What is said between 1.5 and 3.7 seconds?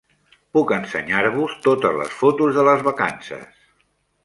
totes les fotos de les vacances.